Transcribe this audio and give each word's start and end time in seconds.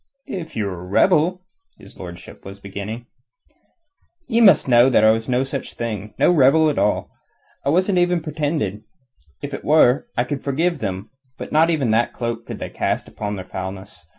"If 0.25 0.55
you 0.55 0.65
were 0.65 0.79
a 0.79 0.83
rebel...?" 0.83 1.43
his 1.77 1.99
lordship 1.99 2.43
was 2.43 2.59
beginning. 2.59 3.05
"Ye 4.27 4.41
must 4.41 4.67
know 4.67 4.89
that 4.89 5.03
I 5.03 5.11
was 5.11 5.29
no 5.29 5.43
such 5.43 5.75
thing 5.75 6.15
no 6.17 6.31
rebel 6.31 6.71
at 6.71 6.79
all. 6.79 7.11
It 7.63 7.69
wasn't 7.69 7.99
even 7.99 8.19
pretended. 8.23 8.81
If 9.43 9.53
it 9.53 9.63
were, 9.63 10.07
I 10.17 10.23
could 10.23 10.43
forgive 10.43 10.79
them. 10.79 11.11
But 11.37 11.51
not 11.51 11.69
even 11.69 11.91
that 11.91 12.13
cloak 12.13 12.47
could 12.47 12.57
they 12.57 12.71
cast 12.71 13.07
upon 13.07 13.35
their 13.35 13.45
foulness. 13.45 14.07